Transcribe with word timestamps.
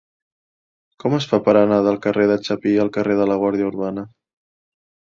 Com 1.03 1.17
es 1.17 1.27
fa 1.33 1.39
per 1.49 1.55
anar 1.59 1.79
del 1.89 2.01
carrer 2.07 2.27
de 2.33 2.41
Chapí 2.49 2.75
al 2.87 2.93
carrer 2.99 3.21
de 3.23 3.31
la 3.35 3.41
Guàrdia 3.45 3.71
Urbana? 3.73 4.11